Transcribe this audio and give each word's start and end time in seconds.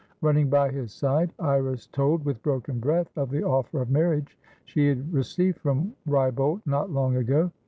Running 0.21 0.49
by 0.49 0.71
his 0.71 0.91
side, 0.91 1.31
Iris 1.37 1.85
told 1.85 2.25
with 2.25 2.41
broken 2.41 2.79
breath 2.79 3.15
of 3.15 3.29
the 3.29 3.43
offer 3.43 3.83
of 3.83 3.91
marriage 3.91 4.35
she 4.65 4.87
had 4.87 5.13
received 5.13 5.59
from 5.59 5.93
Wrybolt 6.07 6.61
not 6.65 6.89
long 6.89 7.17
ago. 7.17 7.51